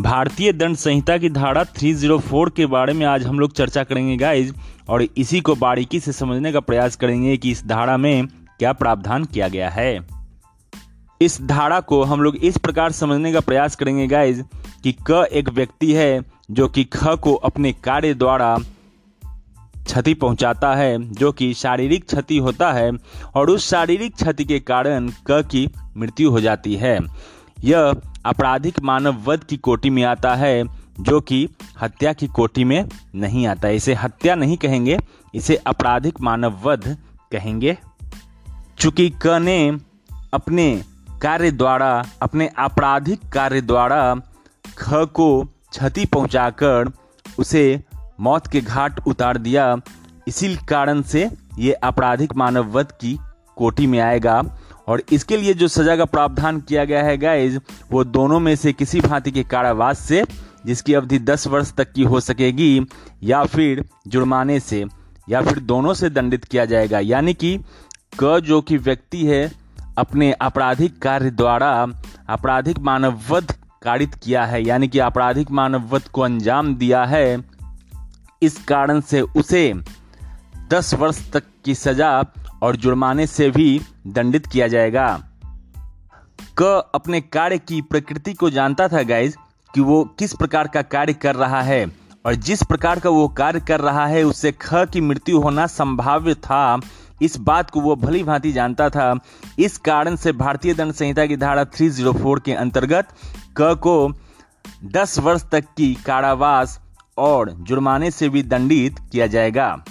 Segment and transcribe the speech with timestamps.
[0.00, 4.52] भारतीय दंड संहिता की धारा 304 के बारे में आज हम लोग चर्चा करेंगे गाइज़
[4.88, 8.26] और इसी को बारीकी से समझने का प्रयास करेंगे कि इस धारा में
[8.58, 10.00] क्या प्रावधान किया गया है।
[11.20, 14.42] इस धारा को हम लोग इस प्रकार समझने का प्रयास करेंगे गाइज़
[14.82, 18.58] कि क एक व्यक्ति है जो कि ख को अपने कार्य द्वारा
[19.84, 22.92] क्षति पहुंचाता है, जो कि शारीरिक क्षति होता है,
[23.34, 26.98] और उस शारीरिक क्षति के कारण क की मृत्यु हो जाती है।
[27.64, 27.94] यह
[28.26, 30.64] आपराधिक मानव वध की कोटि में आता है,
[31.00, 31.48] जो कि
[31.80, 34.98] हत्या की कोटि में नहीं आता। इसे हत्या नहीं कहेंगे,
[35.34, 36.96] इसे आपराधिक मानव वध
[37.32, 37.78] कहेंगे।
[38.78, 39.78] चूँकि क ने
[40.34, 40.82] अपने
[41.22, 44.14] कार्य द्वारा, अपने आपराधिक कार्य द्वारा
[44.78, 46.90] ख को क्षति पहुंचाकर
[47.38, 47.80] उसे
[48.20, 49.76] मौत के घाट उतार दिया,
[50.28, 53.18] इसी कारण से ये आपराधिक मानव वध की
[53.56, 54.42] कोटि में आएगा।
[54.88, 57.58] और इसके लिए जो सजा का प्रावधान किया गया है गाइज़
[57.92, 60.24] वो दोनों में से किसी भांति के कारावास से,
[60.66, 62.86] जिसकी अवधि 10 वर्ष तक की हो सकेगी,
[63.22, 64.84] या फिर जुर्माने से,
[65.28, 67.60] या फिर दोनों से दंडित किया जाएगा। यानी कि
[68.22, 69.52] क जो कि व्यक्ति है,
[69.98, 71.86] अपने आपराधिक कार्य द्वारा
[72.28, 77.44] आपराधिक मानववध कारित किया है, यानी कि आपराधिक मानववध को अंजाम दिया है,
[78.42, 79.74] इस कारण से उसे
[80.70, 82.22] 10 वर्ष तक की सजा
[82.62, 85.22] और जुर्माने से भी दंडित किया जाएगा।
[86.58, 89.36] क अपने कार्य की प्रकृति को जानता था गाइज़
[89.74, 91.92] कि वो किस प्रकार का कार्य कर रहा है।
[92.26, 96.34] और जिस प्रकार का वो कार्य कर रहा है, उससे ख की मृत्यु होना संभाव्य
[96.34, 96.80] था।
[97.22, 99.18] इस बात को वो भली भांति जानता था।
[99.58, 103.08] इस कारण से भारतीय दंड संहिता की धारा 304 के अंतर्गत
[103.60, 104.12] क को
[104.84, 106.80] 10 वर्ष तक की कारावास
[107.18, 109.84] और जुर्माने से भी दंडित किया जाएगा।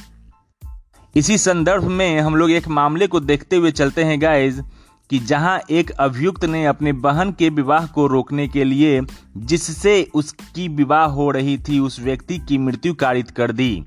[1.16, 4.62] इसी संदर्भ में हम लोग एक मामले को देखते हुए चलते हैं गाइज़
[5.09, 9.02] कि जहाँ एक अभियुक्त ने अपने बहन के विवाह को रोकने के लिए
[9.38, 13.83] जिससे उसकी विवाह हो रही थी, उस व्यक्ति की मृत्यु कारित कर दी।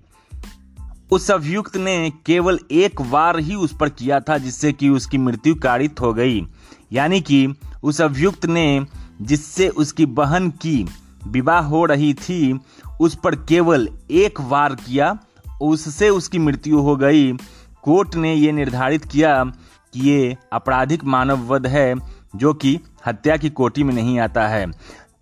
[1.10, 5.54] उस अभियुक्त ने केवल एक बार ही उस पर किया था जिससे कि उसकी मृत्यु
[5.54, 6.46] कारित हो गई।
[6.92, 8.86] यानी कि उस अभियुक्त ने
[9.22, 10.86] जिससे उसकी बहन की
[11.26, 12.60] विवाह हो रही थी,
[13.00, 15.18] उस पर केवल एक बार किया
[15.60, 17.32] उससे उसकी मृत्यु हो गई।
[17.82, 19.44] कोर्ट ने ये निर्धारित किया
[19.92, 21.94] कि ये आपराधिक मानव वध है,
[22.36, 24.66] जो कि हत्या की कोटि में नहीं आता है।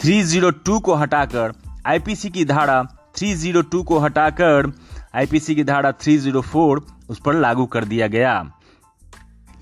[0.01, 1.53] 302 को हटाकर,
[1.87, 2.83] आईपीसी की धारा
[3.17, 4.73] 302 को हटाकर,
[5.15, 8.53] आईपीसी की धारा 304 उस पर लागू कर दिया गया।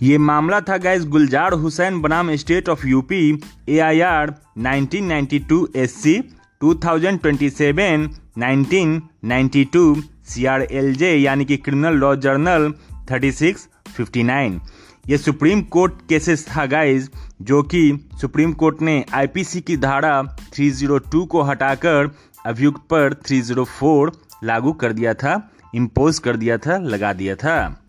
[0.03, 10.03] ये मामला था गैस गुलजार हुसैन बनाम state of UP AIR 1992 SC 2027 1992
[10.31, 12.75] CRLJ यानी कि क्रिमिनल लॉ जर्नल
[13.13, 14.59] 3659
[15.09, 17.11] ये सुप्रीम कोर्ट केसेस था गाइज़
[17.43, 22.11] जो कि सुप्रीम कोर्ट ने आईपीसी की धारा 302 को हटाकर
[22.47, 24.11] अभियुक्त पर 304
[24.45, 27.80] लागू कर दिया था इम्पोज कर दिया था, लगा दिया था।